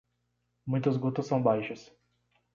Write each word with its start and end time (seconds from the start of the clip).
Muitas 0.65 0.97
gotas 0.97 1.27
são 1.27 1.39
baixas. 1.43 1.93